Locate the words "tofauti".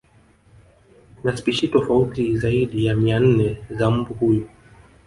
1.67-2.37